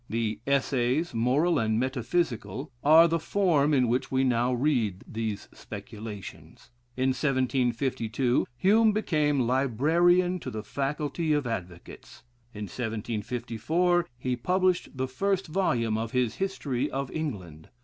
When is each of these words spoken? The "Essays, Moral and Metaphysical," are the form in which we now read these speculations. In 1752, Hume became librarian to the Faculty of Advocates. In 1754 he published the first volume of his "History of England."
The 0.09 0.39
"Essays, 0.47 1.13
Moral 1.13 1.59
and 1.59 1.79
Metaphysical," 1.79 2.71
are 2.83 3.07
the 3.07 3.19
form 3.19 3.71
in 3.71 3.87
which 3.87 4.09
we 4.11 4.23
now 4.23 4.51
read 4.51 5.03
these 5.07 5.47
speculations. 5.53 6.71
In 6.97 7.09
1752, 7.09 8.47
Hume 8.57 8.93
became 8.93 9.41
librarian 9.41 10.39
to 10.39 10.49
the 10.49 10.63
Faculty 10.63 11.33
of 11.33 11.45
Advocates. 11.45 12.23
In 12.51 12.63
1754 12.63 14.07
he 14.17 14.35
published 14.35 14.97
the 14.97 15.07
first 15.07 15.45
volume 15.45 15.99
of 15.99 16.13
his 16.13 16.37
"History 16.37 16.89
of 16.89 17.11
England." 17.11 17.69